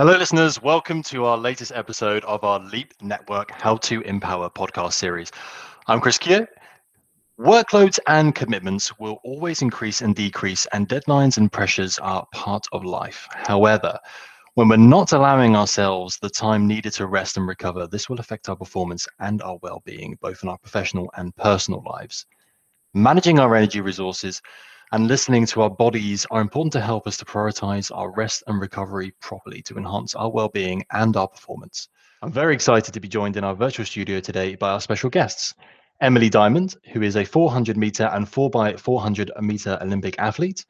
[0.00, 0.62] Hello, listeners.
[0.62, 5.30] Welcome to our latest episode of our Leap Network How to Empower podcast series.
[5.88, 6.46] I'm Chris Keogh.
[7.38, 12.82] Workloads and commitments will always increase and decrease, and deadlines and pressures are part of
[12.82, 13.28] life.
[13.30, 13.98] However,
[14.54, 18.48] when we're not allowing ourselves the time needed to rest and recover, this will affect
[18.48, 22.24] our performance and our well being, both in our professional and personal lives.
[22.94, 24.40] Managing our energy resources
[24.92, 28.60] and listening to our bodies are important to help us to prioritize our rest and
[28.60, 31.88] recovery properly to enhance our well-being and our performance.
[32.22, 35.54] I'm very excited to be joined in our virtual studio today by our special guests.
[36.00, 40.64] Emily Diamond, who is a 400 meter and 4x400 meter Olympic athlete.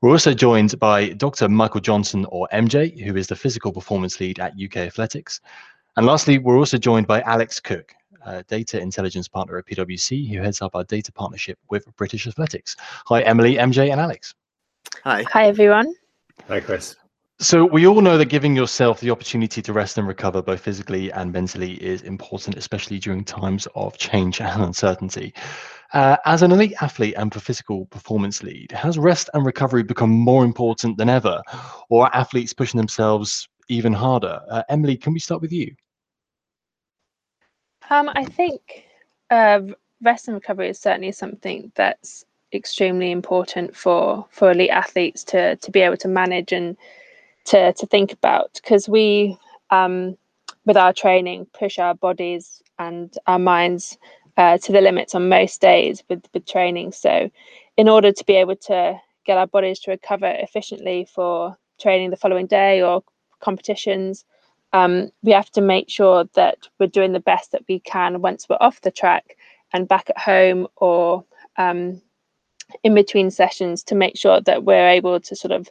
[0.00, 1.48] We're also joined by Dr.
[1.48, 5.40] Michael Johnston, or MJ, who is the physical performance lead at UK Athletics.
[5.96, 10.40] And lastly, we're also joined by Alex Cooke, uh, data intelligence partner at PwC, who
[10.40, 12.76] heads up our data partnership with British Athletics.
[13.06, 14.34] Hi, Emily, MJ, and Alex.
[15.04, 15.22] Hi.
[15.32, 15.94] Hi, everyone.
[16.48, 16.96] Hi, Chris.
[17.38, 21.10] So, we all know that giving yourself the opportunity to rest and recover both physically
[21.12, 25.32] and mentally is important, especially during times of change and uncertainty.
[25.92, 30.10] Uh, as an elite athlete and for physical performance lead, has rest and recovery become
[30.10, 31.40] more important than ever,
[31.88, 34.40] or are athletes pushing themselves even harder?
[34.50, 35.74] Uh, Emily, can we start with you?
[37.90, 38.84] Um, I think
[39.30, 39.60] uh,
[40.02, 45.70] rest and recovery is certainly something that's extremely important for for elite athletes to to
[45.70, 46.76] be able to manage and
[47.44, 49.36] to to think about because we
[49.70, 50.16] um,
[50.66, 53.98] with our training push our bodies and our minds
[54.36, 56.92] uh, to the limits on most days with with training.
[56.92, 57.30] So,
[57.76, 62.16] in order to be able to get our bodies to recover efficiently for training the
[62.16, 63.02] following day or
[63.40, 64.24] competitions,
[64.72, 68.48] um, we have to make sure that we're doing the best that we can once
[68.48, 69.36] we're off the track
[69.72, 71.24] and back at home or
[71.56, 72.00] um,
[72.82, 75.68] in between sessions to make sure that we're able to sort of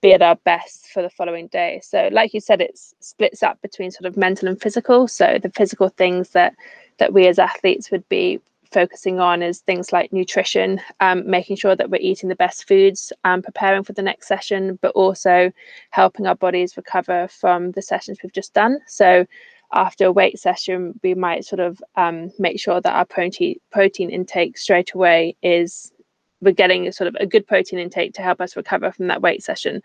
[0.00, 1.80] be at our best for the following day.
[1.82, 5.08] So, like you said, it splits up between sort of mental and physical.
[5.08, 6.54] So, the physical things that
[6.98, 8.40] that we as athletes would be
[8.72, 13.12] focusing on is things like nutrition, um, making sure that we're eating the best foods,
[13.24, 15.50] and preparing for the next session, but also
[15.90, 18.78] helping our bodies recover from the sessions we've just done.
[18.86, 19.26] So
[19.72, 24.10] after a weight session, we might sort of um, make sure that our protein protein
[24.10, 25.92] intake straight away is
[26.40, 29.22] we're getting a sort of a good protein intake to help us recover from that
[29.22, 29.82] weight session.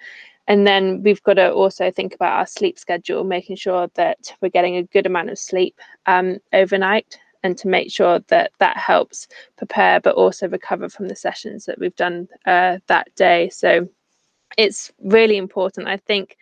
[0.47, 4.49] And then we've got to also think about our sleep schedule, making sure that we're
[4.49, 9.27] getting a good amount of sleep um, overnight and to make sure that that helps
[9.57, 13.49] prepare but also recover from the sessions that we've done uh, that day.
[13.49, 13.87] So
[14.57, 16.37] it's really important i think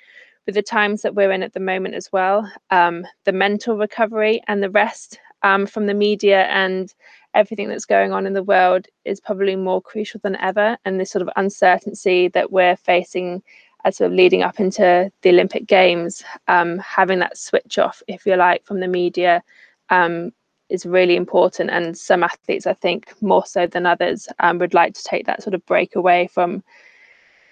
[0.46, 4.42] with the times that we're in at the moment as well um, the mental recovery
[4.48, 6.94] and the rest um, from the media and
[7.34, 10.78] everything that's going on in the world is probably more crucial than ever.
[10.86, 13.42] And this sort of uncertainty that we're facing
[13.86, 18.36] as we're leading up into the olympic games um, having that switch off if you
[18.36, 19.42] like from the media
[19.90, 20.32] um,
[20.72, 21.70] is really important.
[21.70, 25.44] And some athletes, I think, more so than others, um, would like to take that
[25.44, 26.64] sort of break away from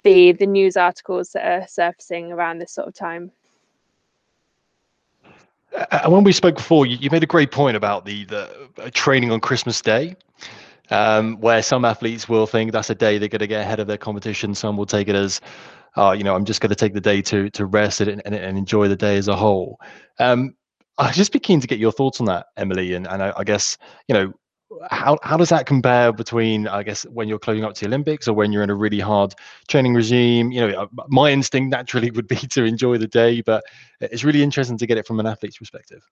[0.03, 3.31] the the news articles that are surfacing around this sort of time.
[5.91, 8.89] And when we spoke before, you, you made a great point about the the uh,
[8.93, 10.15] training on Christmas Day.
[10.91, 13.85] Um, where some athletes will think that's a day they're going to get ahead of
[13.85, 14.55] their competition.
[14.55, 15.39] Some will take it as,
[15.95, 18.33] uh, you know, I'm just going to take the day to to rest and, and,
[18.33, 19.79] and enjoy the day as a whole.
[20.17, 20.55] Um,
[20.99, 23.43] I'd just be keen to get your thoughts on that, Emily, and, and I, I,
[23.45, 23.77] guess
[24.07, 24.33] you know
[24.91, 28.27] how how does that compare between I guess when you're closing up to the Olympics
[28.27, 29.33] or when you're in a really hard
[29.67, 30.51] training regime?
[30.51, 33.63] You know, uh, my instinct naturally would be to enjoy the day, but
[34.01, 36.03] it's really interesting to get it from an athlete's perspective.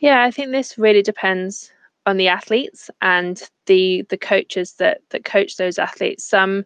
[0.00, 1.72] Yeah, I think this really depends
[2.06, 6.24] on the athletes and the the coaches that that coach those athletes.
[6.24, 6.64] Some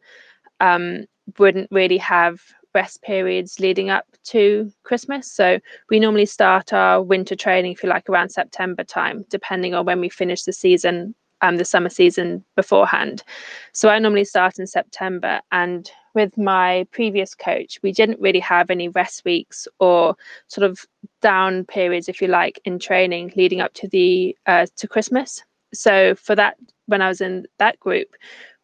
[0.60, 1.06] um,
[1.38, 2.40] wouldn't really have
[2.74, 5.30] rest periods leading up to Christmas.
[5.30, 5.58] So
[5.90, 10.00] we normally start our winter training, if you like, around September time, depending on when
[10.00, 13.22] we finish the season, um, the summer season beforehand.
[13.72, 15.40] So I normally start in September.
[15.50, 20.16] And with my previous coach, we didn't really have any rest weeks or
[20.48, 20.80] sort of
[21.20, 25.42] down periods, if you like, in training leading up to the uh, to Christmas.
[25.74, 26.56] So for that,
[26.86, 28.08] when I was in that group,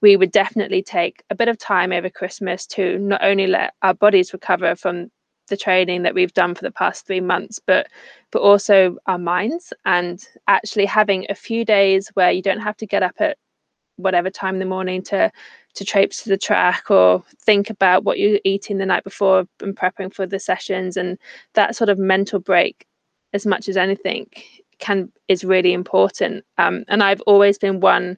[0.00, 3.94] we would definitely take a bit of time over Christmas to not only let our
[3.94, 5.10] bodies recover from
[5.48, 7.88] the training that we've done for the past three months, but
[8.30, 12.86] but also our minds and actually having a few days where you don't have to
[12.86, 13.38] get up at
[13.96, 15.30] whatever time in the morning to
[15.74, 19.76] to traipse to the track or think about what you're eating the night before and
[19.76, 20.96] preparing for the sessions.
[20.96, 21.18] And
[21.54, 22.86] that sort of mental break
[23.32, 24.28] as much as anything
[24.78, 26.44] can is really important.
[26.58, 28.16] Um, and i've always been one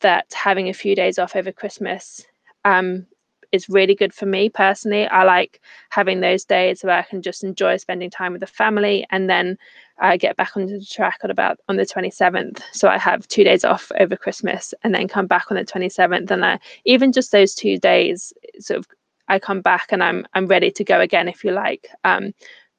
[0.00, 2.24] that having a few days off over Christmas
[2.64, 3.06] um,
[3.52, 5.06] is really good for me personally.
[5.06, 5.60] I like
[5.90, 9.58] having those days where I can just enjoy spending time with the family and then
[9.98, 12.62] I get back onto the track at about on the 27th.
[12.72, 16.30] So I have two days off over Christmas and then come back on the 27th.
[16.30, 18.86] And I, even just those two days, sort of,
[19.28, 21.88] I come back and I'm I'm ready to go again, if you like.
[22.04, 22.32] Um,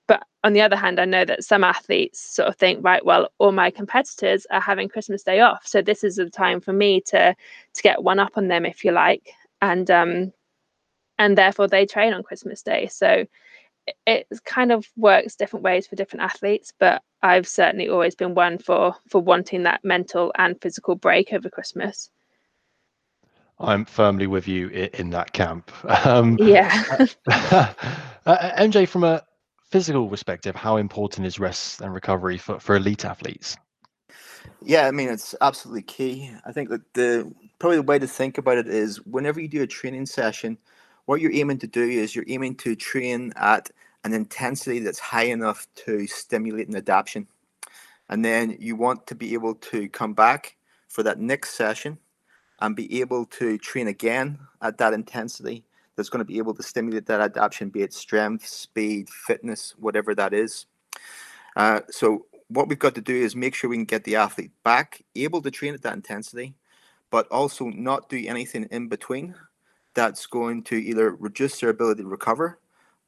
[0.10, 3.30] but on the other hand, I know that some athletes sort of think, right, well,
[3.38, 7.00] all my competitors are having Christmas Day off, so this is the time for me
[7.02, 7.36] to
[7.74, 10.34] to get one up on them, if you like, and um,
[11.20, 12.88] and therefore they train on Christmas Day.
[12.88, 13.28] So
[14.08, 18.58] it kind of works different ways for different athletes, but I've certainly always been one
[18.58, 22.10] for for wanting that mental and physical break over Christmas.
[23.60, 25.72] I'm firmly with you in, that camp.
[26.06, 27.06] Um, yeah.
[27.30, 27.74] uh,
[28.26, 29.22] MJ, from a
[29.70, 33.58] physical perspective, how important is rest and recovery for, for elite athletes?
[34.62, 36.32] Yeah, I mean it's absolutely key.
[36.46, 39.62] I think that the probably the way to think about it is whenever you do
[39.62, 40.58] a training session,
[41.06, 43.70] what you're aiming to do is you're aiming to train at
[44.04, 47.28] an intensity that's high enough to stimulate an adaptation.
[48.10, 50.56] And then you want to be able to come back
[50.88, 52.00] for that next session
[52.60, 55.64] and be able to train again at that intensity
[56.00, 60.16] that's going to be able to stimulate that adaptation, be it strength, speed, fitness, whatever
[60.16, 60.66] that is.
[61.58, 64.52] Uh, so what we've got to do is make sure we can get the athlete
[64.64, 66.56] back, able to train at that intensity,
[67.12, 69.36] but also not do anything in between
[69.94, 72.60] that's going to either reduce their ability to recover,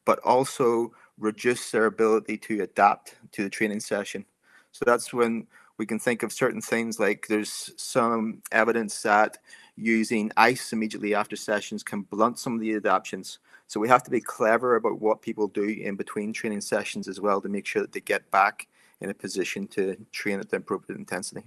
[0.03, 4.25] but also reduce their ability to adapt to the training session.
[4.73, 5.47] So that's when
[5.77, 9.37] we can think of certain things like there's some evidence that
[9.81, 13.39] using ice immediately after sessions can blunt some of the adaptations.
[13.67, 17.19] So we have to be clever about what people do in between training sessions as
[17.19, 18.67] well to make sure that they get back
[18.99, 21.43] in a position to train at the appropriate intensity.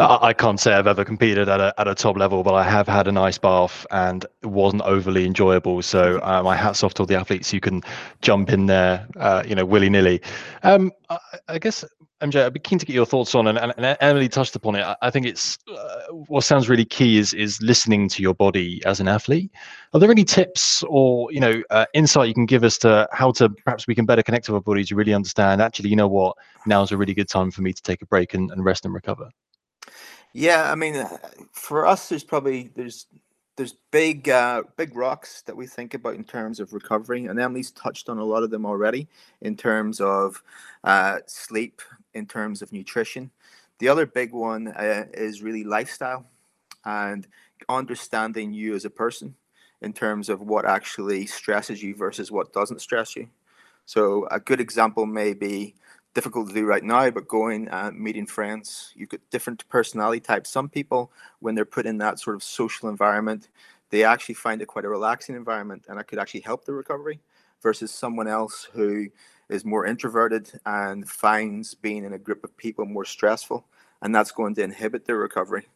[0.00, 2.86] I can't say I've ever competed at a, at a top level, but I have
[2.86, 5.82] had an ice bath and it wasn't overly enjoyable.
[5.82, 7.82] So uh, my hats off to all the athletes who can
[8.22, 10.20] jump in there, uh, you know, willy nilly.
[10.62, 11.18] Um, I,
[11.48, 11.84] I, guess
[12.20, 14.84] MJ, I'd be keen to get your thoughts on, and, and Emily touched upon it.
[15.00, 18.98] I think it's uh, what sounds really key is is listening to your body as
[18.98, 19.52] an athlete.
[19.94, 23.30] Are there any tips or you know uh, insight you can give us to how
[23.32, 25.62] to perhaps we can better connect to our body to really understand?
[25.62, 26.36] Actually, you know what,
[26.66, 28.84] now is a really good time for me to take a break and, and rest
[28.84, 29.30] and recover.
[30.32, 31.18] Yeah, I mean, uh,
[31.52, 33.06] for us, there's probably there's
[33.58, 37.70] there's big uh, big rocks that we think about in terms of recovery, and Emily's
[37.72, 39.08] touched on a lot of them already
[39.40, 40.42] in terms of
[40.84, 41.82] uh, sleep,
[42.18, 43.30] in terms of nutrition.
[43.78, 46.26] The other big one uh, is really lifestyle
[46.84, 47.26] and
[47.68, 49.34] understanding you as a person
[49.80, 53.28] in terms of what actually stresses you versus what doesn't stress you.
[53.86, 55.74] So a good example may be
[56.14, 60.50] difficult to do right now, but going and meeting friends, you've got different personality types.
[60.50, 63.48] Some people, when they're put in that sort of social environment,
[63.90, 67.20] they actually find it quite a relaxing environment and that could actually help the recovery
[67.62, 69.08] versus someone else who
[69.48, 73.66] is more introverted and finds being in a group of people more stressful
[74.02, 75.66] and that's going to inhibit their recovery.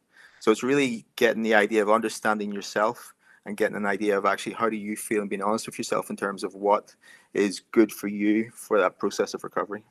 [0.41, 3.15] So it's really getting the idea of understanding yourself
[3.45, 6.11] and getting an idea of actually how do you feel and being honest with yourself
[6.11, 6.95] in terms of what
[7.35, 9.85] is good for you for that process of recovery.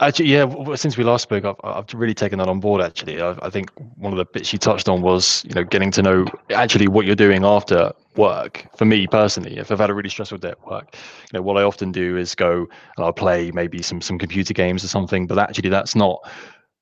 [0.00, 0.74] Actually, yeah.
[0.74, 2.80] Since we last spoke, I've, I've really taken that on board.
[2.80, 5.90] Actually, I, I, think one of the bits you touched on was, you know, getting
[5.92, 8.66] to know actually what you're doing after work.
[8.78, 11.58] For me personally, if I've had a really stressful day at work, you know, what
[11.58, 15.26] I often do is go and I'll play maybe some some computer games or something.
[15.26, 16.26] But actually, that's not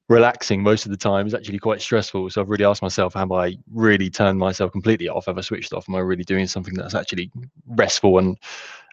[0.09, 2.29] relaxing most of the time is actually quite stressful.
[2.31, 5.27] So I've really asked myself, have I really turned myself completely off?
[5.27, 5.89] Have I switched off?
[5.89, 7.31] Am I really doing something that's actually
[7.69, 8.39] restful and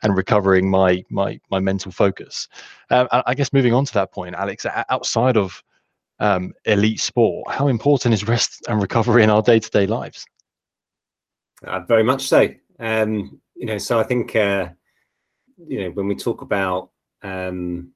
[0.04, 2.48] and recovering my my my mental focus?
[2.90, 5.62] Um, I guess moving on to that point, Alex, outside of
[6.20, 10.26] um, elite sport, how important is rest and recovery in our day to day lives?
[11.66, 12.48] Uh, very much so.
[12.80, 14.70] Um, you know, so I think uh,
[15.68, 16.92] you know when we talk about
[17.22, 17.92] um,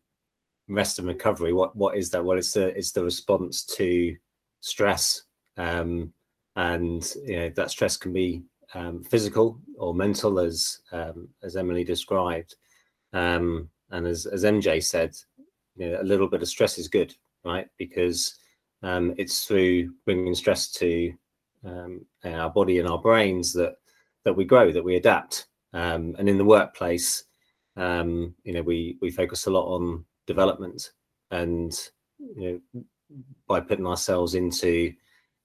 [0.68, 2.24] rest and recovery what what is that?
[2.24, 4.16] Well it's the it's the response to
[4.62, 5.24] stress
[5.58, 6.12] um,
[6.56, 8.42] and you know that stress can be
[8.74, 12.56] um, physical or mental as um, as emily described.
[13.14, 15.16] Um, and as, as mj said
[15.76, 17.68] you know a little bit of stress is good right?
[17.78, 18.40] Because
[18.82, 21.14] um, it's through bringing stress to
[21.64, 23.76] um, our body and our brains that
[24.24, 25.46] that we grow that we adapt.
[25.74, 27.26] And in the workplace
[27.78, 30.92] you know we we focus a lot on development
[31.32, 31.90] and
[32.36, 32.84] you know
[33.48, 34.94] by putting ourselves into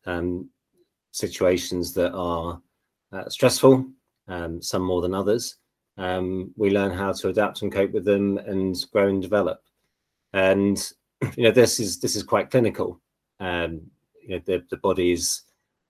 [0.07, 0.49] um,
[1.13, 2.61] situations that are
[3.13, 3.85] uh, stressful
[4.29, 5.57] um, some more than others
[5.99, 9.63] um, we learn how to adapt and cope with them and grow and develop
[10.33, 10.93] and
[11.37, 13.01] you know this is this is quite clinical
[13.41, 13.81] um,
[14.23, 15.43] you know the, the body is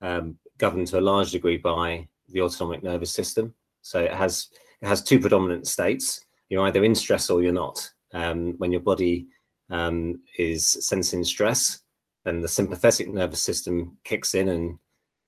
[0.02, 3.54] um, governed to a large degree by the autonomic nervous system.
[3.82, 4.48] So it has
[4.80, 6.24] it has two predominant states.
[6.48, 7.90] You're either in stress or you're not.
[8.12, 9.26] Um, when your body
[9.70, 11.80] um, is sensing stress,
[12.24, 14.78] then the sympathetic nervous system kicks in, and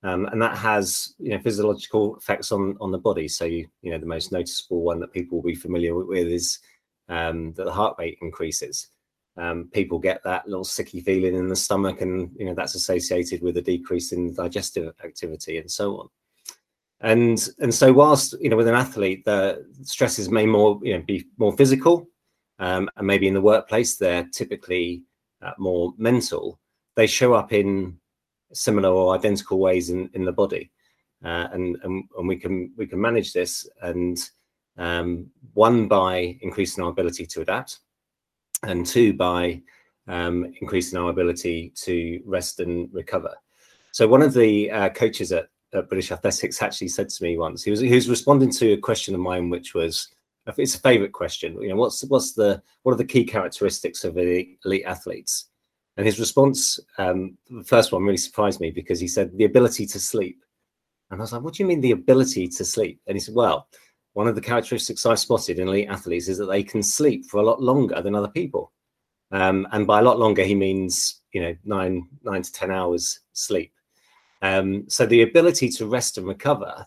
[0.03, 3.27] um, and that has you know physiological effects on on the body.
[3.27, 6.59] So you you know the most noticeable one that people will be familiar with is
[7.09, 8.87] um, that the heart rate increases.
[9.35, 13.41] Um, people get that little sicky feeling in the stomach, and you know that's associated
[13.41, 16.09] with a decrease in digestive activity and so on
[17.03, 21.03] and and so whilst you know with an athlete the stresses may more you know
[21.03, 22.07] be more physical
[22.63, 25.03] um, and maybe in the workplace they're typically
[25.41, 26.59] uh, more mental
[26.95, 27.97] they show up in
[28.53, 30.71] similar or identical ways in, in the body
[31.25, 34.29] uh, and, and and we can we can manage this and
[34.77, 37.79] um, one by increasing our ability to adapt
[38.63, 39.61] and two by
[40.07, 43.33] um, increasing our ability to rest and recover
[43.91, 47.63] so one of the uh, coaches at uh, British Athletics actually said to me once.
[47.63, 50.09] He was he was responding to a question of mine, which was
[50.45, 51.59] it's a favourite question.
[51.61, 55.49] You know, what's what's the what are the key characteristics of elite, athletes?
[55.95, 59.85] And his response, um, the first one, really surprised me because he said the ability
[59.87, 60.43] to sleep.
[61.11, 62.99] And I was like, what do you mean the ability to sleep?
[63.05, 63.67] And he said, well,
[64.13, 67.39] one of the characteristics I've spotted in elite athletes is that they can sleep for
[67.39, 68.71] a lot longer than other people.
[69.31, 73.19] Um, and by a lot longer, he means you know nine nine to ten hours
[73.33, 73.73] sleep.
[74.41, 76.85] Um, so the ability to rest and recover,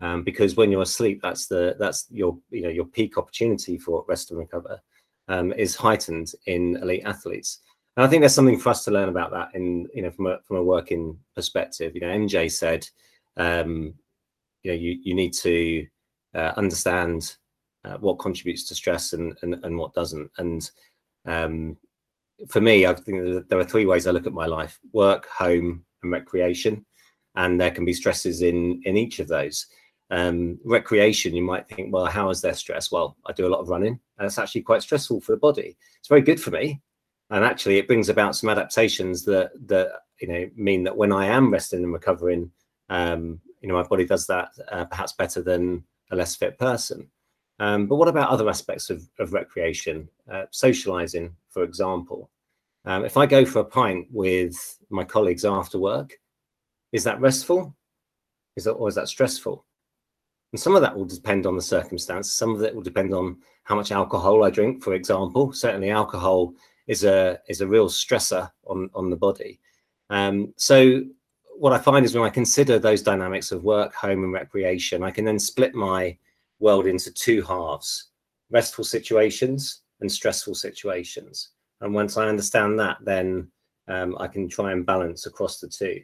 [0.00, 4.04] um, because when you're asleep, that's the that's your you know your peak opportunity for
[4.08, 4.80] rest and recover,
[5.28, 7.60] um, is heightened in elite athletes.
[7.96, 10.26] And I think there's something for us to learn about that in you know from
[10.26, 11.94] a from a working perspective.
[11.94, 12.86] You know, MJ said,
[13.36, 13.94] um,
[14.62, 15.86] you know, you you need to
[16.34, 17.36] uh, understand
[17.84, 20.30] uh, what contributes to stress and and, and what doesn't.
[20.36, 20.70] And
[21.24, 21.78] um,
[22.48, 25.86] for me, I think there are three ways I look at my life: work, home,
[26.02, 26.84] and recreation
[27.36, 29.66] and there can be stresses in in each of those
[30.10, 32.92] um, recreation you might think well how is there stress?
[32.92, 35.76] Well i do a lot of running and it's actually quite stressful for the body.
[35.98, 36.80] It's very good for me
[37.30, 41.26] and actually it brings about some adaptations that that you know mean that when i
[41.26, 42.50] am resting and recovering
[42.88, 47.10] um, you know my body does that uh, perhaps better than a less fit person.
[47.58, 50.08] Um, but what about other aspects of, of recreation?
[50.30, 52.30] Uh, socializing for example.
[52.84, 56.16] Um, if i go for a pint with my colleagues after work
[56.92, 57.76] is that restful?
[58.56, 59.65] Is that or is that stressful?
[60.56, 62.32] And some of that will depend on the circumstance.
[62.32, 65.52] Some of it will depend on how much alcohol I drink, for example.
[65.52, 66.54] Certainly, alcohol
[66.86, 69.60] is a is a real stressor on on the body.
[70.08, 71.02] Um, so
[71.58, 75.10] what I find is when I consider those dynamics of work, home, and recreation, I
[75.10, 76.16] can then split my
[76.58, 78.12] world into two halves:
[78.50, 81.50] restful situations and stressful situations.
[81.82, 83.50] And once I understand that, then
[83.88, 86.00] um, I can try and balance across the two.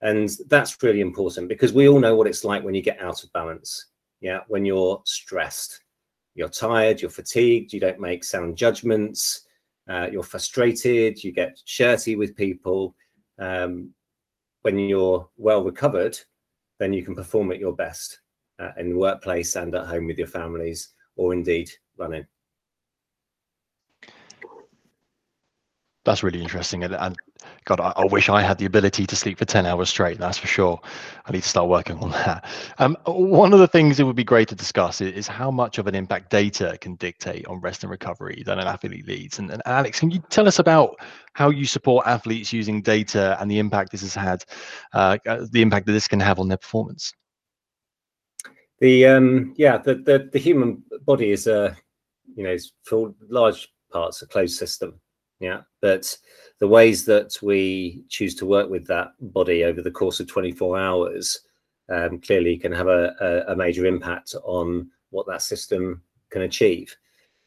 [0.00, 3.24] And that's really important because we all know what it's like when you get out
[3.24, 3.86] of balance.
[4.20, 5.80] Yeah, when you're stressed,
[6.34, 9.46] you're tired, you're fatigued, you don't make sound judgments,
[9.88, 12.94] uh, you're frustrated, you get shirty with people.
[13.38, 13.90] Um,
[14.62, 16.18] when you're well recovered,
[16.78, 18.20] then you can perform at your best
[18.58, 22.26] uh, in the workplace and at home with your families, or indeed running.
[26.08, 27.16] That's really interesting, and, and
[27.64, 30.18] God, I, I, wish I had the ability to sleep for 10 hours straight.
[30.18, 30.80] That's for sure.
[31.26, 32.46] I need to start working on that.
[32.78, 35.76] Um, one of the things it would be great to discuss is, is, how much
[35.76, 39.38] of an impact data can dictate on rest and recovery that an athlete leads.
[39.38, 40.96] And, and, Alex, can you tell us about
[41.34, 44.44] how you support athletes using data and the impact this has had,
[44.94, 47.12] uh, uh the impact that this can have on their performance?
[48.80, 51.76] The um, yeah, the, the the human body is a
[52.34, 55.00] you know, for large parts a closed system.
[55.40, 56.16] Yeah, but
[56.58, 60.78] the ways that we choose to work with that body over the course of 24
[60.78, 61.40] hours
[61.88, 66.94] um, clearly can have a, a, major impact on what that system can achieve.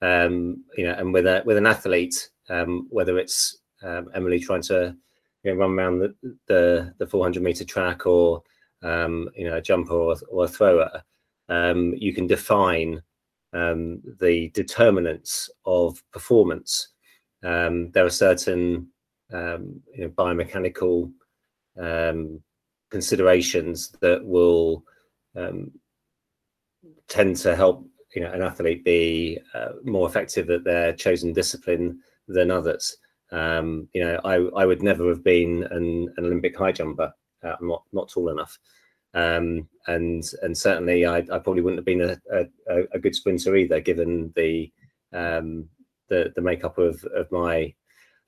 [0.02, 4.64] Um, you know, and with a with an athlete, um, whether it's um, Emily trying
[4.64, 4.96] to
[5.44, 6.16] you know, run around the,
[6.48, 8.42] the, the 400 meter track or
[8.84, 11.04] um, you know a jumper or, or a thrower,
[11.50, 13.02] um, you can define
[13.54, 16.91] the determinants of performance.
[17.42, 18.88] There are certain
[19.32, 21.12] um, you know, biomechanical
[21.80, 22.42] um,
[22.90, 24.84] considerations that will
[25.36, 25.72] um,
[27.08, 32.00] tend to help you know an athlete be uh, more effective at their chosen discipline
[32.28, 32.98] than others.
[33.32, 37.14] Um, you know, I I would never have been an, an Olympic high jumper.
[37.44, 38.58] Uh, I'm not not tall enough,
[39.14, 42.18] um, and and certainly I, I probably wouldn't have been a,
[42.70, 44.72] a, a good sprinter either, given the
[45.14, 45.70] um,
[46.12, 47.74] the the makeup of of my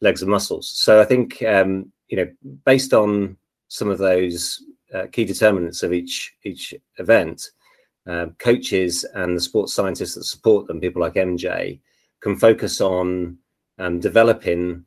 [0.01, 0.69] legs and muscles.
[0.69, 2.27] So I think um, you know,
[2.65, 3.37] based on
[3.67, 4.63] some of those
[4.93, 7.51] uh, key determinants of each each event,
[8.07, 11.79] uh, coaches and the sports scientists that support them, people like MJ,
[12.21, 13.37] can focus on
[13.77, 14.85] um, developing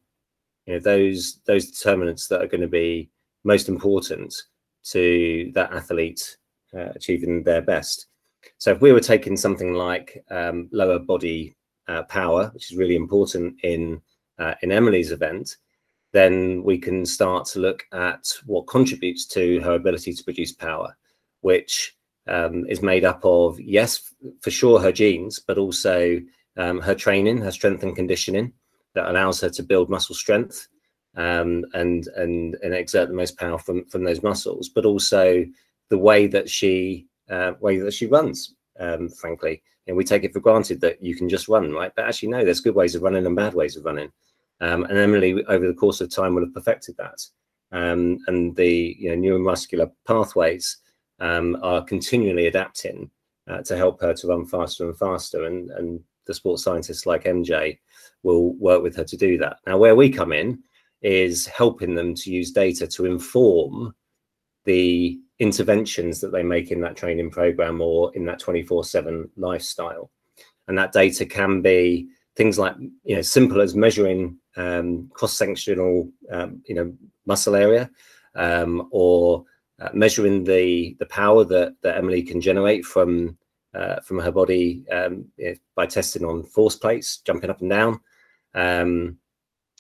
[0.67, 3.11] you know those those determinants that are going to be
[3.45, 4.35] most important
[4.83, 6.37] to that athlete
[6.75, 8.07] uh, achieving their best.
[8.59, 11.57] So if we were taking something like um, lower body
[11.88, 14.00] uh, power, which is really important in
[14.38, 15.57] uh, in Emily's event,
[16.12, 20.97] then we can start to look at what contributes to her ability to produce power,
[21.40, 21.97] which
[22.28, 26.21] um, is made up of yes, for sure her genes, but also
[26.57, 28.52] um, her training, her strength and conditioning
[28.95, 30.69] that allows her to build muscle strength
[31.16, 35.45] um, and and and exert the most power from from those muscles, but also
[35.88, 38.55] the way that she uh, way that she runs.
[38.78, 41.93] Um, frankly, and we take it for granted that you can just run, right?
[41.95, 44.11] But actually, no, there's good ways of running and bad ways of running.
[44.61, 47.21] Um, and Emily, over the course of time, will have perfected that.
[47.73, 50.78] Um, and the you know, neuromuscular pathways
[51.21, 53.11] um, are continually adapting
[53.49, 55.45] uh, to help her to run faster and faster.
[55.45, 57.78] And, and the sports scientists like MJ
[58.23, 59.59] will work with her to do that.
[59.66, 60.62] Now, where we come in
[61.02, 63.95] is helping them to use data to inform
[64.64, 70.11] the interventions that they make in that training program or in that 24 7 lifestyle.
[70.69, 72.75] And that data can be things like,
[73.05, 76.93] you know, simple as measuring um, cross sectional, um, you know,
[77.26, 77.90] muscle area
[78.35, 79.45] um, or
[79.81, 83.37] uh, measuring the the power that, that Emily can generate from
[83.75, 85.26] uh, from her body um,
[85.75, 88.00] by testing on force plates, jumping up and down.
[88.55, 89.19] Um,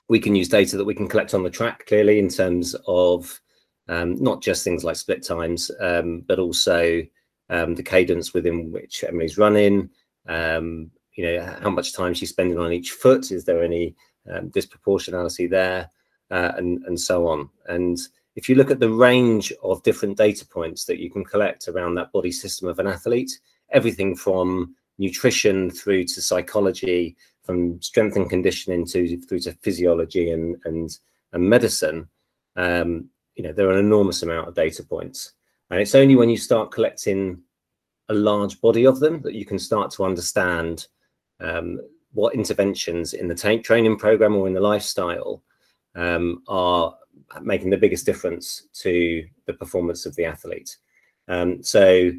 [0.08, 3.40] we can use data that we can collect on the track clearly in terms of
[3.88, 7.02] not just things like split times, um, but also
[7.50, 9.90] um, the cadence within which Emily's running.
[10.28, 13.30] Um, you know, how much time she's spending on each foot.
[13.30, 13.94] Is there any
[14.30, 15.90] um, disproportionality there,
[16.30, 17.48] uh, and and so on.
[17.66, 17.98] And
[18.34, 21.94] if you look at the range of different data points that you can collect around
[21.94, 23.38] that body system of an athlete,
[23.70, 30.56] everything from nutrition through to psychology, from strength and conditioning to through to physiology and
[30.64, 30.98] and,
[31.32, 32.08] and medicine,
[32.56, 35.32] um, you know there are an enormous amount of data points.
[35.70, 37.42] And it's only when you start collecting
[38.08, 40.86] a large body of them that you can start to understand
[41.40, 41.80] um,
[42.12, 45.42] what interventions in the training program or in the lifestyle
[45.96, 46.94] um, are
[47.42, 50.76] making the biggest difference to the performance of the athlete.
[51.28, 52.12] Um, so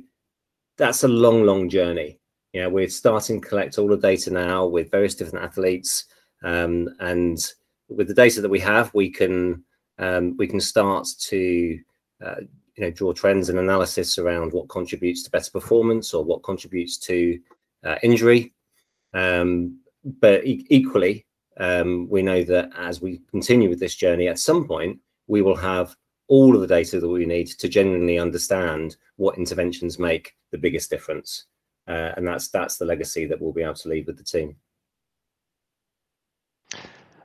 [0.78, 2.20] that's a long long journey.
[2.54, 6.06] You know we're starting to collect all the data now with various different athletes
[6.44, 7.38] um, and
[7.90, 9.64] with the data that we have we can
[10.38, 11.80] we can start to
[12.24, 12.36] uh,
[12.76, 16.98] you know draw trends and analysis around what contributes to better performance or what contributes
[16.98, 17.40] to
[17.86, 18.54] uh, injury.
[19.14, 19.80] Um,
[20.22, 21.26] but equally,
[21.60, 25.56] um, we know that as we continue with this journey, at some point we will
[25.56, 25.96] have
[26.28, 30.90] all of the data that we need to genuinely understand what interventions make the biggest
[30.90, 31.46] difference,
[31.88, 34.56] uh, and that's that's the legacy that we'll be able to leave with the team.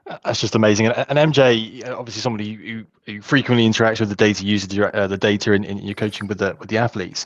[0.06, 0.86] That's just amazing.
[0.86, 5.06] And, and MJ, obviously, somebody who, who frequently interacts with the data, uses the, uh,
[5.06, 7.24] the data in, in your coaching with the with the athletes.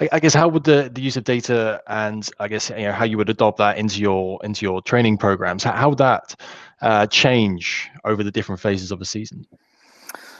[0.00, 2.92] I, I, guess how would the, the use of data and I guess you know
[2.92, 5.64] how you would adopt that into your into your training programs?
[5.64, 6.36] How, how would that
[6.80, 9.46] uh, change over the different phases of a season?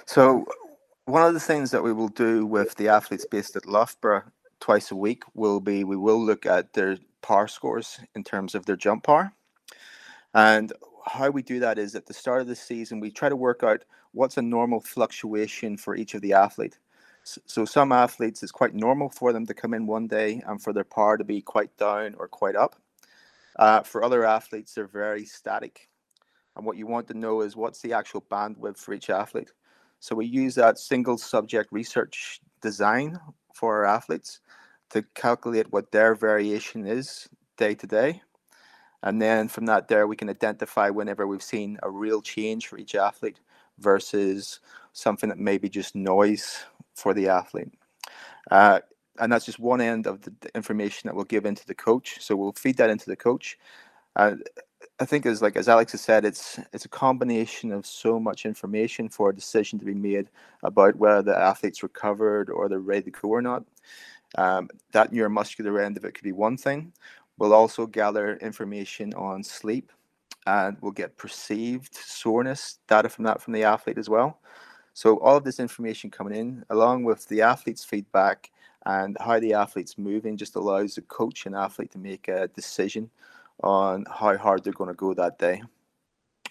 [0.07, 0.47] So,
[1.07, 4.25] one of the things that we will do with the athletes based at Loughborough
[4.61, 8.66] twice a week will be we will look at their par scores in terms of
[8.66, 9.33] their jump par.
[10.35, 10.73] And
[11.06, 13.62] how we do that is at the start of the season, we try to work
[13.62, 16.78] out what's a normal fluctuation for each of the athlete.
[17.24, 20.72] So some athletes, it's quite normal for them to come in one day and for
[20.72, 22.76] their power to be quite down or quite up.
[23.56, 25.88] Uh, for other athletes, they're very static.
[26.56, 29.52] And what you want to know is what's the actual bandwidth for each athlete.
[30.00, 33.18] So we use that single subject research design
[33.54, 34.40] for our athletes
[34.90, 38.22] to calculate what their variation is day to day
[39.02, 42.78] and then from that there, we can identify whenever we've seen a real change for
[42.78, 43.40] each athlete
[43.78, 44.60] versus
[44.92, 47.72] something that may be just noise for the athlete.
[48.50, 48.80] Uh,
[49.18, 52.18] and that's just one end of the, information that we'll give into the coach.
[52.20, 53.58] So we'll feed that into the coach.
[54.16, 54.34] Uh,
[55.00, 58.46] I think as like as Alex has said, it's it's a combination of so much
[58.46, 60.28] information for a decision to be made
[60.62, 63.64] about whether the athlete's recovered or they're ready to go or not.
[64.36, 66.92] Um, that neuromuscular end of it could be one thing,
[67.42, 69.90] We'll also gather information on sleep
[70.46, 74.38] and we'll get perceived soreness data from that from the athlete as well.
[74.94, 78.52] So all of this information coming in, along with the athlete's feedback
[78.87, 83.11] and how the athlete's moving, just allows the coach and athlete to make a decision
[83.64, 85.64] on how hard they're going to go that day.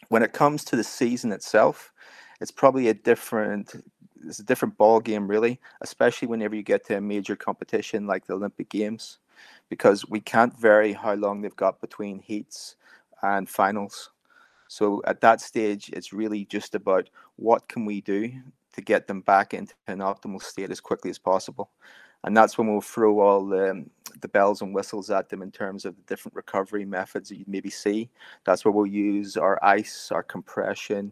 [0.10, 1.94] When it comes to the season itself,
[2.42, 3.82] it's probably a different
[4.26, 8.28] it's a different ball game, really, especially whenever you get to a major competition like
[8.28, 9.20] the Olympic Games,
[9.70, 12.76] because we can't vary how long they've got between heats
[13.24, 14.12] and finals.
[14.68, 18.32] So at that stage, it's really just about what can we do
[18.74, 21.70] to get them back into an optimal state as quickly as possible.
[22.24, 23.84] And that's when we'll throw all the,
[24.22, 27.48] the bells and whistles at them in terms of the different recovery methods that you'd
[27.48, 28.10] maybe see.
[28.46, 31.12] That's where we'll use our ice, our compression,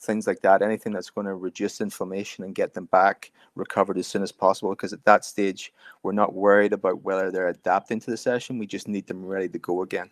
[0.00, 4.06] things like that, anything that's going to reduce inflammation and get them back recovered as
[4.06, 4.70] soon as possible.
[4.70, 8.58] Because at that stage, we're not worried about whether they're adapting to the session.
[8.58, 10.10] We just need them ready to go again.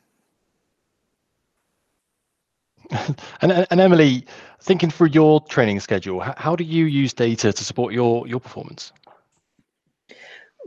[3.40, 4.25] and, and Emily,
[4.61, 8.92] thinking through your training schedule, how do you use data to support your your performance?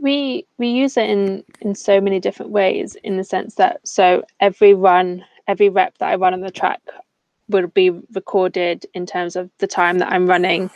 [0.02, 2.96] We we use it in in so many different ways.
[3.04, 6.80] In the sense that so every run, every rep that I run on the track
[7.50, 10.70] will be recorded in terms of the time that I'm running.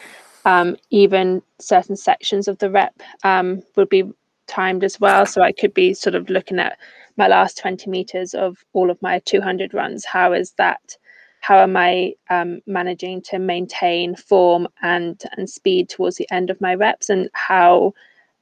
[0.44, 4.04] Um, even certain sections of the rep um, would be
[4.46, 5.24] timed as well.
[5.24, 6.78] So I could be sort of looking at
[7.16, 10.04] my last 20 meters of all of my 200 runs.
[10.04, 10.98] How is that?
[11.44, 16.58] how am I um, managing to maintain form and and speed towards the end of
[16.58, 17.92] my reps, and how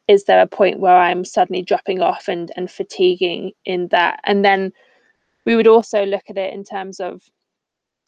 [0.07, 4.45] is there a point where I'm suddenly dropping off and and fatiguing in that, and
[4.45, 4.73] then
[5.45, 7.23] we would also look at it in terms of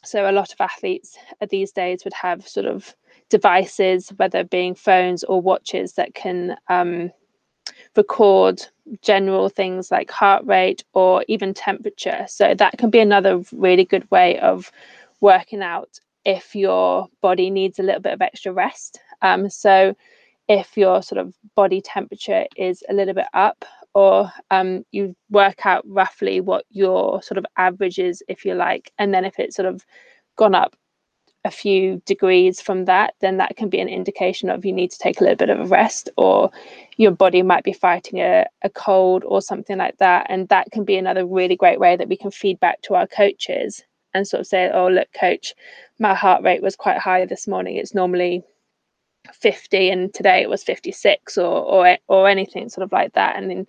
[0.05, 1.17] so a lot of athletes
[1.49, 2.95] these days would have sort of
[3.29, 7.11] devices, whether being phones or watches, that can um,
[7.95, 8.65] record
[9.01, 12.25] general things like heart rate or even temperature.
[12.27, 14.71] So that can be another really good way of
[15.21, 18.99] working out if your body needs a little bit of extra rest.
[19.21, 19.95] Um, so
[20.47, 23.65] if your sort of body temperature is a little bit up
[23.95, 28.91] or um, you work out roughly what your sort of average is if you like
[28.99, 29.83] and then if it's sort of
[30.35, 30.75] gone up
[31.45, 34.97] a few degrees from that, then that can be an indication of you need to
[34.97, 36.49] take a little bit of a rest or
[36.97, 40.25] your body might be fighting a, a cold or something like that.
[40.27, 43.05] And that can be another really great way that we can feed back to our
[43.05, 43.83] coaches
[44.15, 45.53] and sort of say, oh, look, coach,
[45.99, 47.75] my heart rate was quite high this morning.
[47.75, 48.43] It's normally
[49.33, 53.49] 50 and today it was 56 or or or anything sort of like that and
[53.49, 53.67] then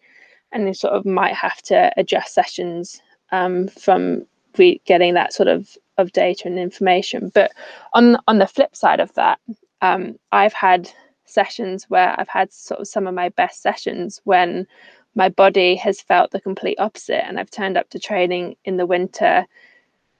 [0.57, 5.49] and then sort of might have to adjust sessions um, from re- getting that sort
[5.49, 7.31] of of data and information.
[7.35, 7.53] But
[7.93, 9.39] on on the flip side of that,
[9.83, 10.91] um, I've had
[11.27, 14.67] sessions where I've had sort of some of my best sessions when
[15.15, 18.87] my body has felt the complete opposite, and I've turned up to training in the
[18.87, 19.47] winter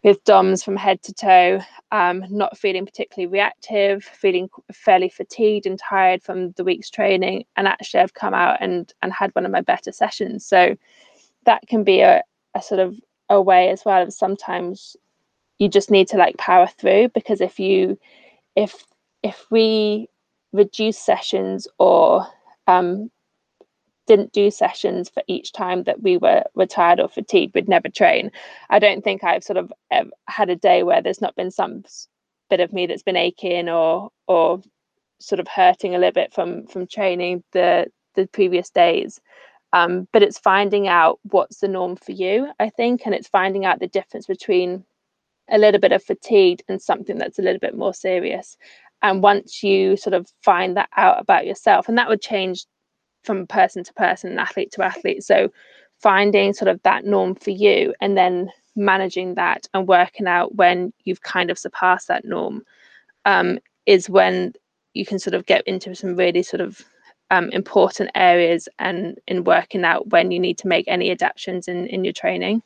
[0.07, 5.81] with DOMs from head to toe, um, not feeling particularly reactive, feeling fairly fatigued and
[5.81, 9.51] tired from the week's training, and actually I've come out and and had one of
[9.51, 10.47] my better sessions.
[10.47, 10.77] So
[11.45, 12.23] that can be a,
[12.55, 12.95] a sort of
[13.31, 14.97] a way as well of sometimes
[15.59, 17.99] you just need to like power through because if you
[18.55, 18.85] if
[19.25, 20.09] if we
[20.53, 22.25] reduce sessions or
[22.69, 23.11] um,
[24.07, 27.89] didn't do sessions for each time that we were, were tired or fatigued, we'd never
[27.89, 28.31] train.
[28.71, 29.73] I don't think I've sort of
[30.29, 31.85] had a day where there's not been some
[32.49, 34.61] bit of me that's been aching or or
[35.19, 39.21] sort of hurting a little bit from from training the the previous days.
[39.73, 43.65] Um, but it's finding out what's the norm for you, I think, and it's finding
[43.65, 44.85] out the difference between
[45.51, 48.57] a little bit of fatigue and something that's a little bit more serious.
[49.03, 52.65] And once you sort of find that out about yourself, and that would change
[53.27, 55.25] from person to person, athlete to athlete.
[55.25, 55.53] So
[56.01, 60.93] finding sort of that norm for you and then managing that and working out when
[61.05, 62.63] you've kind of surpassed that norm
[63.25, 64.53] um, is when
[64.95, 66.83] you can sort of get into some really sort of
[67.31, 71.87] um, important areas and in working out when you need to make any adaptations in,
[71.89, 72.63] in your training.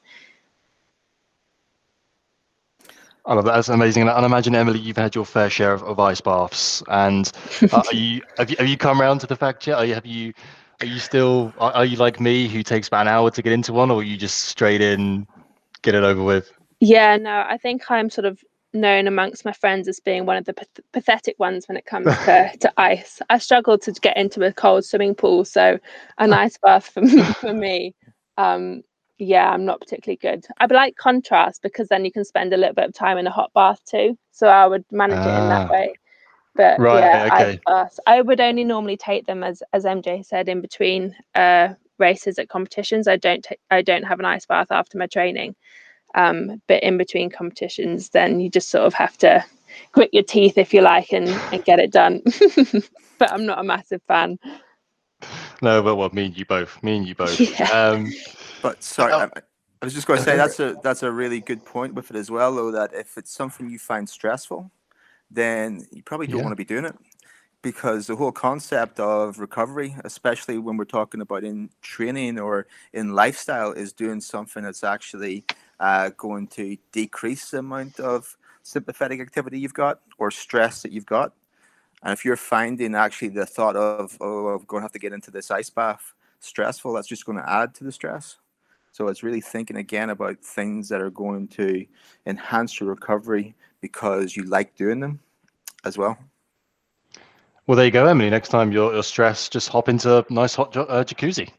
[3.27, 3.55] I love that.
[3.55, 4.03] That's amazing.
[4.03, 6.83] And I imagine Emily, you've had your fair share of, of ice baths.
[6.89, 7.31] And
[7.73, 9.79] uh, are you have you have you come around to the fact yet?
[9.79, 10.33] Are you have you
[10.81, 13.53] are you still are, are you like me who takes about an hour to get
[13.53, 15.27] into one, or you just straight in,
[15.83, 16.53] get it over with?
[16.81, 20.45] Yeah, no, I think I'm sort of known amongst my friends as being one of
[20.45, 20.55] the
[20.93, 23.21] pathetic ones when it comes to, to ice.
[23.29, 25.79] I struggle to get into a cold swimming pool, so
[26.19, 27.95] an ice bath for me, for me
[28.39, 28.83] um,
[29.21, 30.47] yeah, I'm not particularly good.
[30.59, 33.31] I like contrast because then you can spend a little bit of time in a
[33.31, 34.19] hot bath too.
[34.33, 35.73] So I would manage it in that ah.
[35.73, 35.95] way.
[36.55, 37.61] But right, yeah, okay.
[37.67, 42.39] I, I would only normally take them as as MJ said in between uh, races
[42.39, 43.07] at competitions.
[43.07, 45.55] I don't t- I don't have an ice bath after my training.
[46.15, 49.45] Um, but in between competitions, then you just sort of have to
[49.93, 52.23] grit your teeth if you like and, and get it done.
[53.19, 54.39] but I'm not a massive fan.
[55.63, 56.83] No, but well, me and you both.
[56.83, 57.39] Me and you both.
[57.61, 57.71] Yeah.
[57.71, 58.13] Um,
[58.63, 61.65] but sorry, I, I was just going to say that's a that's a really good
[61.65, 62.71] point with it as well, though.
[62.71, 64.71] That if it's something you find stressful,
[65.31, 66.45] then you probably don't yeah.
[66.45, 66.97] want to be doing it
[67.63, 73.15] because the whole concept of recovery, especially when we're talking about in training or in
[73.15, 75.45] lifestyle, is doing something that's actually
[75.79, 81.07] uh, going to decrease the amount of sympathetic activity you've got or stress that you've
[81.07, 81.33] got.
[82.03, 85.13] And if you're finding actually the thought of, oh, I'm going to have to get
[85.13, 88.37] into this ice bath stressful, that's just going to add to the stress.
[88.93, 91.87] So it's really thinking again about things that are going to
[92.27, 95.21] enhance your recovery because you like doing them
[95.85, 96.19] as well.
[97.67, 98.31] Well, there you go, Emily.
[98.31, 101.51] Next time you're, you're stressed, just hop into a nice hot uh, jacuzzi.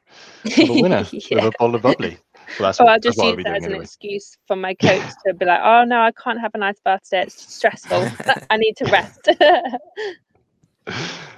[0.56, 1.20] Have a winner yeah.
[1.32, 2.18] with a bottle of bubbly.
[2.60, 5.34] Well, that's oh, what, I'll just use that as an excuse for my coach to
[5.34, 7.24] be like, oh no, I can't have a nice bath today.
[7.24, 8.10] It's stressful.
[8.50, 9.30] I need to rest.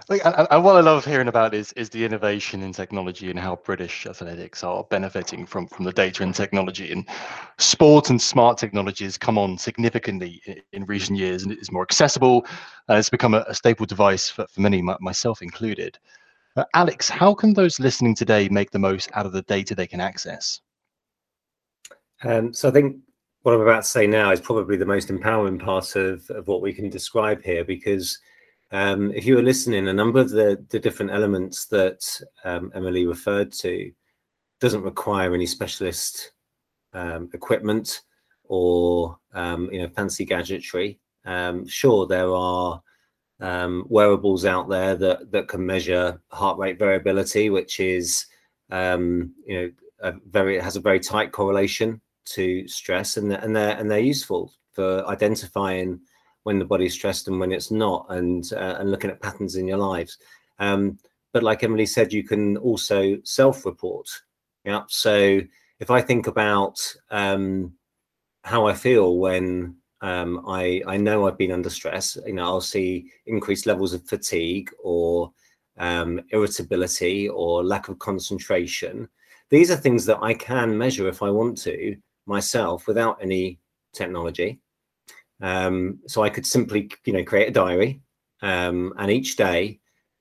[0.10, 3.40] like, and, and, what I love hearing about is is the innovation in technology and
[3.40, 7.08] how British athletics are benefiting from from the data and technology and
[7.58, 11.84] sport and smart technologies come on significantly in, in recent years and it is more
[11.84, 12.46] accessible.
[12.90, 15.98] Uh, it's become a, a, staple device for, for many, myself included.
[16.76, 20.00] Alex, how can those listening today make the most out of the data they can
[20.00, 20.62] access?
[22.24, 22.98] Um, so I think
[23.42, 26.62] what I'm about to say now is probably the most empowering part of, of what
[26.62, 28.20] we can describe here because
[28.74, 32.04] um, if you were listening, a number of the, the different elements that
[32.44, 33.92] um, Emily referred to
[34.60, 36.32] doesn't require any specialist
[36.94, 38.02] um, equipment
[38.46, 41.00] or um, you know fancy gadgetry.
[41.24, 42.82] Um, sure, there are
[43.40, 48.26] um, wearables out there that that can measure heart rate variability, which is
[48.72, 53.90] you know a very has a very tight correlation to stress, and and they're and
[53.90, 56.00] they're useful for identifying
[56.44, 59.68] when the body's stressed and when it's not, and uh, and looking at patterns in
[59.68, 60.18] your lives.
[60.60, 60.98] Um,
[61.34, 64.08] but like Emily said, you can also self-report.
[64.66, 64.84] Yeah.
[64.88, 65.42] So
[65.80, 66.80] if I think about
[67.10, 67.74] um,
[68.44, 72.62] how I feel when um, I I know I've been under stress, you know, I'll
[72.62, 75.32] see increased levels of fatigue or
[75.78, 79.10] um, irritability or lack of concentration.
[79.50, 83.60] These are things that I can measure if I want to myself without any
[83.94, 84.60] technology.
[85.42, 88.02] Um, so I could simply, you know, create a diary
[88.42, 89.80] um, and each day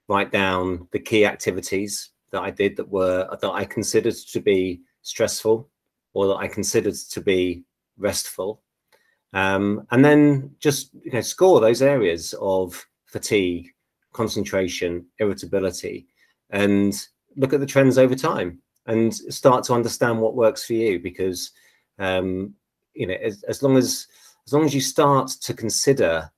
[0.08, 4.80] write down the key activities that I did that were that I considered to be
[5.02, 5.68] stressful
[6.14, 7.64] or that I considered to be
[7.98, 8.62] restful,
[9.32, 13.68] um, and then just you know score those areas of fatigue,
[14.12, 16.06] concentration, irritability,
[16.50, 16.94] and
[17.36, 21.50] look at the trends over time and start to understand what works for you because
[21.98, 22.54] um,
[22.94, 24.06] you know as, as long as
[24.46, 26.30] as long as you start to consider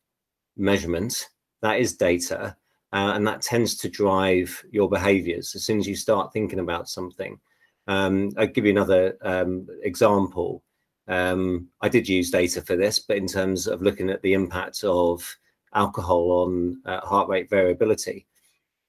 [0.56, 1.28] measurement,
[1.62, 2.56] that is data,
[2.92, 6.88] uh, and that tends to drive your behaviors as soon as you start thinking about
[6.88, 7.38] something.
[7.86, 10.62] Um, I'll give you another um, example.
[11.08, 14.84] Um, I did use data for this, but in terms of looking at the impact
[14.84, 15.36] of
[15.74, 18.26] alcohol on uh, heart rate variability,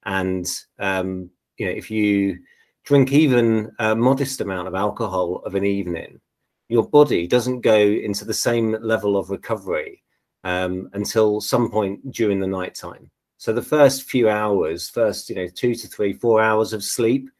[0.04, 0.46] and
[0.78, 2.38] um, you know, if you
[2.84, 6.20] drink even a modest amount of alcohol of an evening,
[6.68, 10.02] your body doesn't go into the same level of recovery
[10.44, 13.10] um, until some point during the night time.
[13.38, 17.30] So the first few hours, first you know two to three, four hours of sleep,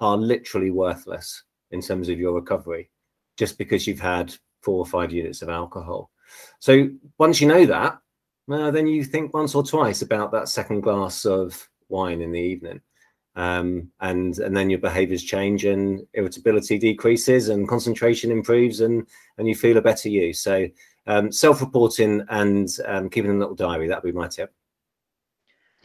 [0.00, 2.90] are literally worthless in terms of your recovery,
[3.36, 6.10] just because you've had four or five units of alcohol.
[6.58, 7.98] So once you know that,
[8.46, 12.40] well, then you think once or twice about that second glass of wine in the
[12.40, 12.80] evening
[13.36, 19.06] um, and and then your behaviors change and irritability decreases and concentration improves and
[19.38, 20.32] and you feel a better you.
[20.32, 20.66] So
[21.06, 24.52] um, self-reporting and um, keeping a little diary that would be my tip.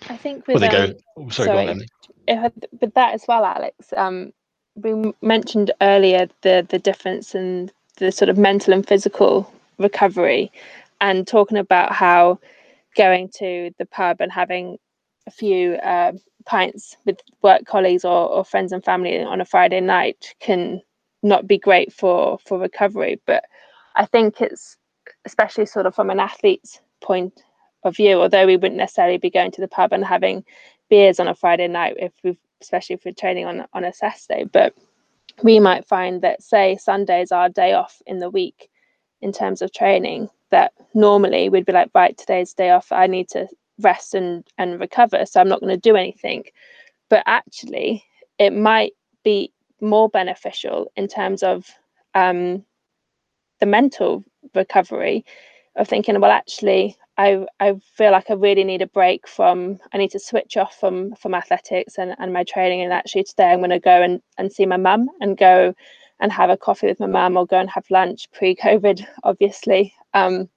[0.09, 1.67] I think with, well, um, oh, sorry, sorry.
[1.67, 1.81] on,
[2.27, 4.33] if, with that as well alex um,
[4.75, 10.51] we mentioned earlier the the difference in the sort of mental and physical recovery
[11.01, 12.39] and talking about how
[12.95, 14.77] going to the pub and having
[15.27, 16.13] a few uh,
[16.45, 20.81] pints with work colleagues or, or friends and family on a Friday night can
[21.23, 23.21] not be great for for recovery.
[23.25, 23.45] But
[23.95, 24.77] I think it's
[25.25, 27.41] especially sort of from an athlete's point
[27.83, 30.43] of view, although we wouldn't necessarily be going to the pub and having
[30.89, 34.45] beers on a Friday night if we especially if we're training on on a Saturday.
[34.45, 34.75] But
[35.43, 38.69] we might find that say Sunday is our day off in the week
[39.21, 43.27] in terms of training that normally we'd be like right today's day off i need
[43.29, 43.47] to
[43.81, 46.43] rest and and recover so i'm not going to do anything.
[47.09, 48.03] But actually
[48.37, 51.67] it might be more beneficial in terms of
[52.15, 52.63] um,
[53.59, 54.23] the mental
[54.55, 55.25] recovery
[55.75, 59.97] of thinking well actually I, I feel like I really need a break from I
[59.97, 63.59] need to switch off from from athletics and, and my training and actually today I'm
[63.59, 65.73] going to go and, and see my mum and go
[66.19, 69.93] and have a coffee with my mum or go and have lunch pre-COVID obviously.
[70.13, 70.49] Um,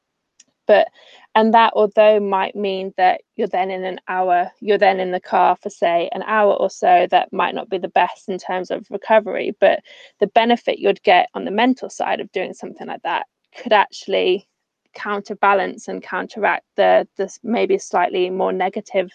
[0.67, 0.89] but
[1.35, 5.21] and that although might mean that you're then in an hour you're then in the
[5.21, 8.71] car for say an hour or so that might not be the best in terms
[8.71, 9.81] of recovery but
[10.21, 14.47] the benefit you'd get on the mental side of doing something like that could actually
[14.95, 19.11] counterbalance and counteract the this maybe slightly more negative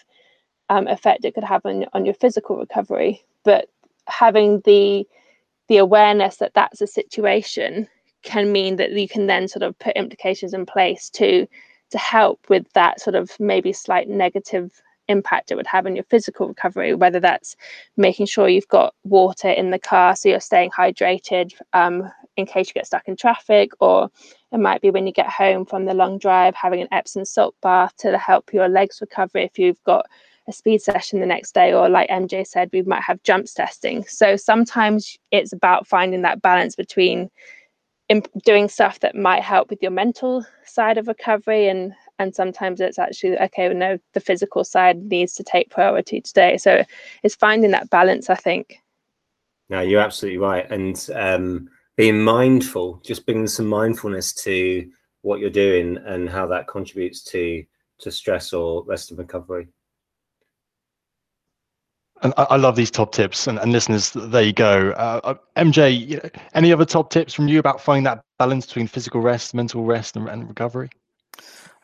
[0.68, 3.22] um, effect it could have on, on your physical recovery.
[3.44, 3.68] But
[4.06, 5.06] having the
[5.68, 7.88] the awareness that that's a situation
[8.22, 11.46] can mean that you can then sort of put implications in place to
[11.90, 16.04] to help with that sort of maybe slight negative impact it would have on your
[16.04, 17.56] physical recovery, whether that's
[17.96, 22.68] making sure you've got water in the car so you're staying hydrated um, in case
[22.68, 24.08] you get stuck in traffic, or
[24.52, 27.54] it might be when you get home from the long drive, having an Epsom salt
[27.60, 30.06] bath to help your legs recover if you've got
[30.46, 34.04] a speed session the next day, or like MJ said, we might have jumps testing.
[34.04, 37.30] So sometimes it's about finding that balance between
[38.44, 42.98] doing stuff that might help with your mental side of recovery and and sometimes it's
[42.98, 46.56] actually okay well, no the physical side needs to take priority today.
[46.56, 46.84] So
[47.22, 48.78] it's finding that balance i think.
[49.68, 50.70] No you're absolutely right.
[50.70, 54.90] And um, being mindful just bringing some mindfulness to
[55.22, 57.64] what you're doing and how that contributes to
[57.98, 59.68] to stress or rest and recovery
[62.22, 64.90] and I, I, love these top tips, and, and listeners, there you go.
[64.90, 69.20] Uh, uh MJ, any other top tips from you about finding that balance between physical
[69.20, 70.90] rest, mental rest, and, and recovery?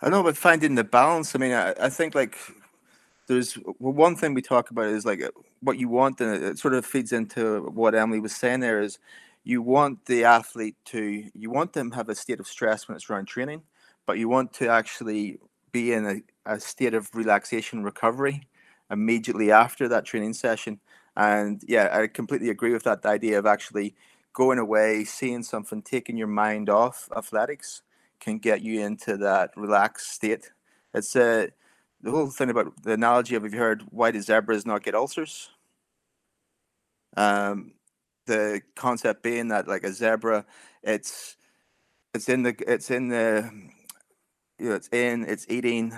[0.02, 1.34] I know about finding the balance.
[1.34, 2.36] I mean, I, I think like
[3.28, 5.22] there's well, one thing we talk about is like
[5.60, 8.60] what you want, and it sort of feeds into what Emily was saying.
[8.60, 8.98] There is
[9.44, 13.08] you want the athlete to you want them have a state of stress when it's
[13.08, 13.62] around training,
[14.04, 15.38] but you want to actually
[15.72, 18.48] be in a, a state of relaxation recovery
[18.90, 20.80] immediately after that training session.
[21.16, 23.94] And yeah, I completely agree with that idea of actually
[24.32, 27.82] going away, seeing something, taking your mind off athletics
[28.20, 30.50] can get you into that relaxed state.
[30.94, 31.48] It's uh,
[32.02, 34.94] the whole thing about the analogy of have you heard why do zebras not get
[34.94, 35.50] ulcers?
[37.16, 37.72] Um,
[38.26, 40.44] the concept being that like a zebra,
[40.82, 41.36] it's
[42.14, 43.50] it's in the it's in the
[44.58, 45.92] you know, it's in it's eating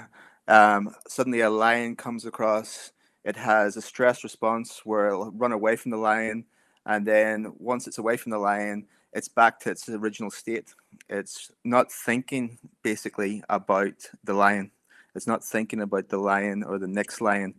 [0.49, 2.93] um, suddenly, a lion comes across.
[3.25, 6.45] It has a stress response where it'll run away from the lion,
[6.87, 10.75] and then once it's away from the lion, it's back to its original state.
[11.09, 14.71] It's not thinking basically about the lion.
[15.15, 17.55] It's not thinking about the lion or the next lion.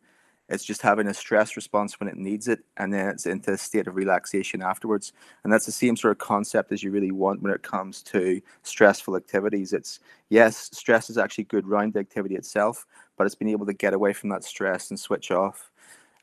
[0.50, 3.58] It's just having a stress response when it needs it, and then it's into a
[3.58, 5.14] state of relaxation afterwards.
[5.44, 8.42] And that's the same sort of concept as you really want when it comes to
[8.64, 9.74] stressful activities.
[9.74, 13.74] It's yes, stress is actually good round the activity itself, but it's being able to
[13.74, 15.72] get away from that stress and switch off.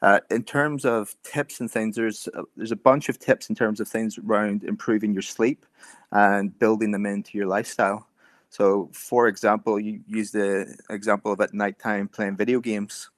[0.03, 3.55] Uh, in terms of tips and things, there's a, there's a bunch of tips in
[3.55, 5.65] terms of things around improving your sleep
[6.13, 8.07] and building them into your lifestyle.
[8.51, 13.11] So, for example, you use the example of at nighttime playing video games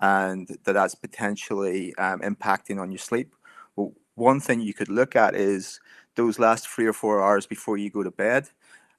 [0.00, 3.34] and that that's potentially um, impacting on your sleep.
[3.76, 5.80] Well, one thing you could look at is
[6.16, 8.48] those last three or four hours before you go to bed.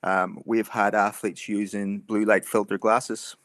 [0.04, 3.36] Um, we've had athletes using blue light filter glasses.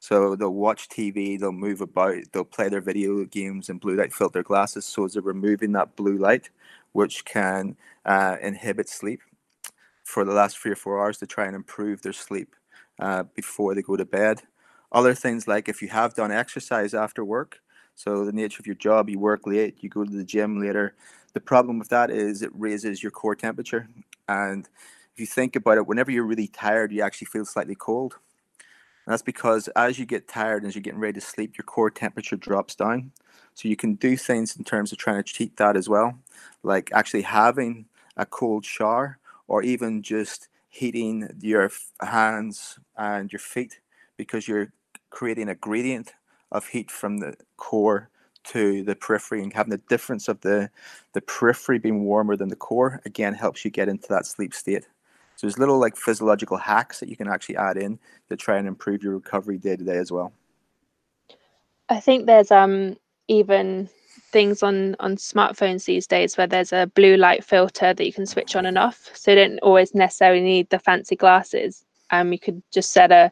[0.00, 4.12] So they'll watch TV, they'll move about, they'll play their video games in blue light
[4.12, 4.84] filter glasses.
[4.84, 6.50] So they're removing that blue light,
[6.92, 9.20] which can uh, inhibit sleep
[10.02, 12.54] for the last three or four hours to try and improve their sleep
[13.00, 14.42] uh, before they go to bed.
[14.94, 17.60] Other things like if you have done exercise after work,
[17.96, 20.94] so the nature of your job, you work late, you go to the gym later.
[21.32, 23.88] The problem with that is it raises your core temperature.
[24.28, 24.68] And
[25.12, 28.14] if you think about it, whenever you're really tired, you actually feel slightly cold.
[29.06, 31.64] And that's because as you get tired and as you're getting ready to sleep, your
[31.64, 33.10] core temperature drops down.
[33.54, 36.18] So you can do things in terms of trying to cheat that as well,
[36.62, 43.80] like actually having a cold shower or even just heating your hands and your feet
[44.16, 44.72] because you're
[45.14, 46.12] creating a gradient
[46.50, 48.10] of heat from the core
[48.42, 50.68] to the periphery and having the difference of the
[51.12, 54.86] the periphery being warmer than the core again helps you get into that sleep state.
[55.36, 57.98] So there's little like physiological hacks that you can actually add in
[58.28, 60.32] to try and improve your recovery day to day as well.
[61.88, 62.96] I think there's um
[63.28, 63.88] even
[64.32, 68.26] things on on smartphones these days where there's a blue light filter that you can
[68.26, 69.10] switch on and off.
[69.14, 71.84] So you don't always necessarily need the fancy glasses.
[72.10, 73.30] Um you could just set a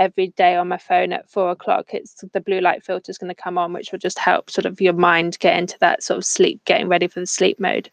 [0.00, 3.28] every day on my phone at four o'clock, it's the blue light filter is going
[3.28, 6.18] to come on, which will just help sort of your mind get into that sort
[6.18, 7.90] of sleep, getting ready for the sleep mode.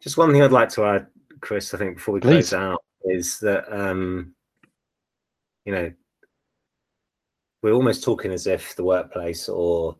[0.00, 1.06] Just one thing I'd like to add,
[1.40, 2.50] Chris, I think before we Please.
[2.50, 4.34] close out is that um,
[5.66, 5.92] you know
[7.62, 9.96] we're almost talking as if the workplace or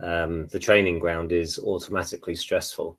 [0.00, 2.98] um, the training ground is automatically stressful.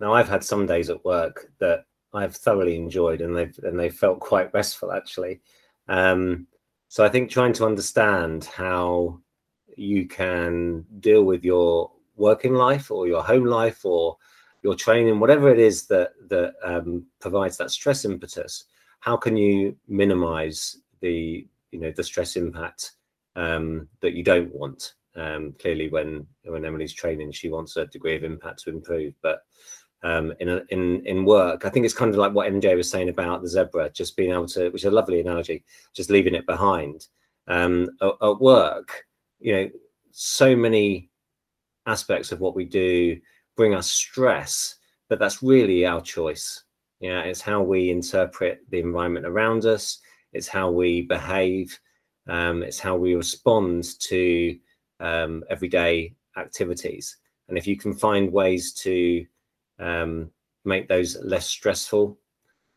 [0.00, 1.84] Now, I've had some days at work that
[2.14, 5.40] I've thoroughly enjoyed, and they've and they felt quite restful actually.
[5.88, 6.46] Um,
[6.88, 9.20] so I think trying to understand how
[9.76, 14.16] you can deal with your working life or your home life or
[14.62, 18.64] your training, whatever it is that that um, provides that stress impetus,
[19.00, 22.92] how can you minimize the you know the stress impact
[23.36, 24.94] um, that you don't want?
[25.14, 29.40] Um, clearly, when when Emily's training, she wants a degree of impact to improve, but
[30.02, 32.90] um, in a, in in work, I think it's kind of like what MJ was
[32.90, 36.34] saying about the zebra, just being able to, which is a lovely analogy, just leaving
[36.34, 37.06] it behind.
[37.48, 39.04] Um, at, at work,
[39.40, 39.70] you know,
[40.10, 41.10] so many
[41.86, 43.18] aspects of what we do
[43.56, 44.76] bring us stress,
[45.08, 46.64] but that's really our choice.
[47.00, 49.98] Yeah, it's how we interpret the environment around us.
[50.32, 51.78] It's how we behave.
[52.28, 54.56] Um, it's how we respond to
[55.00, 57.16] um, everyday activities.
[57.48, 59.26] And if you can find ways to
[59.82, 60.30] um,
[60.64, 62.18] make those less stressful,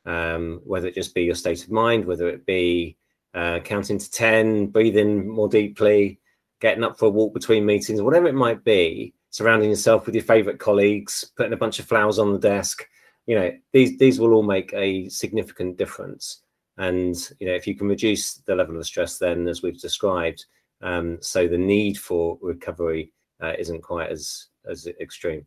[0.05, 2.97] um, whether it just be your state of mind, whether it be
[3.33, 6.19] uh, counting to 10, breathing more deeply,
[6.61, 10.23] getting up for a walk between meetings, whatever it might be, surrounding yourself with your
[10.23, 12.87] favorite colleagues, putting a bunch of flowers on the desk.
[13.27, 16.41] You know, these these will all make a significant difference.
[16.77, 20.45] And you know, if you can reduce the level of stress, then as we've described,
[20.81, 25.45] um, so the need for recovery uh, isn't quite as as extreme.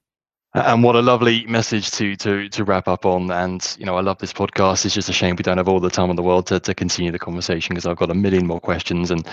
[0.54, 3.30] And what a lovely message to to to wrap up on.
[3.30, 4.86] And you know, I love this podcast.
[4.86, 6.74] It's just a shame we don't have all the time in the world to, to
[6.74, 9.10] continue the conversation because I've got a million more questions.
[9.10, 9.28] And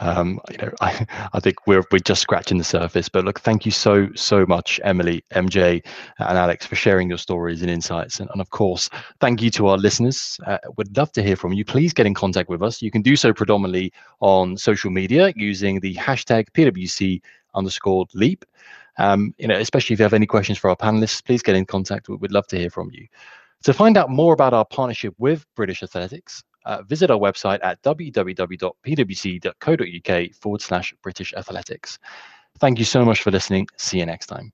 [0.00, 3.10] um, you know, I, I think we're we're just scratching the surface.
[3.10, 5.84] But look, thank you so so much, Emily, MJ,
[6.18, 8.18] and Alex for sharing your stories and insights.
[8.18, 8.88] And, and of course,
[9.20, 10.40] thank you to our listeners.
[10.46, 11.66] Uh, would love to hear from you.
[11.66, 12.80] Please get in contact with us.
[12.80, 17.20] You can do so predominantly on social media using the hashtag PwC
[17.54, 18.46] underscore leap.
[18.98, 21.66] Um, you know, especially if you have any questions for our panelists, please get in
[21.66, 22.08] contact.
[22.08, 23.06] We'd love to hear from you.
[23.64, 27.82] To find out more about our partnership with British Athletics, uh, visit our website at
[27.82, 28.74] www.pwc.co.uk
[30.34, 31.98] forward slash British Athletics.
[32.58, 33.68] Thank you so much for listening.
[33.76, 34.52] See you next time.